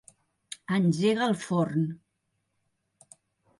[0.77, 1.85] Engega el forn.